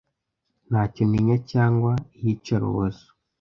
ntacyo 0.69 1.03
ntinya 1.09 1.37
cyangwa 1.51 1.93
iyicarubozo 2.17 3.05